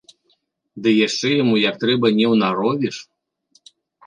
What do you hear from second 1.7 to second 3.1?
трэба не ўнаровіш.